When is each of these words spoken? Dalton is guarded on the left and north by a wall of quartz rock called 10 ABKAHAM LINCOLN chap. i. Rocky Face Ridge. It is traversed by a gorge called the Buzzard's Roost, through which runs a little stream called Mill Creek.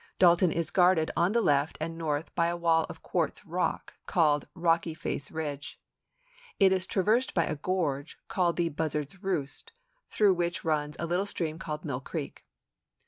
Dalton 0.17 0.51
is 0.51 0.71
guarded 0.71 1.11
on 1.15 1.31
the 1.31 1.43
left 1.43 1.77
and 1.79 1.95
north 1.95 2.33
by 2.33 2.47
a 2.47 2.57
wall 2.57 2.87
of 2.89 3.03
quartz 3.03 3.45
rock 3.45 3.93
called 4.07 4.45
10 4.45 4.47
ABKAHAM 4.47 4.49
LINCOLN 4.49 4.49
chap. 4.49 4.59
i. 4.63 4.67
Rocky 4.67 4.93
Face 4.95 5.31
Ridge. 5.31 5.79
It 6.59 6.71
is 6.71 6.87
traversed 6.87 7.33
by 7.35 7.45
a 7.45 7.55
gorge 7.55 8.17
called 8.27 8.55
the 8.57 8.69
Buzzard's 8.69 9.21
Roost, 9.21 9.71
through 10.09 10.33
which 10.33 10.65
runs 10.65 10.95
a 10.97 11.05
little 11.05 11.27
stream 11.27 11.59
called 11.59 11.85
Mill 11.85 12.01
Creek. 12.01 12.43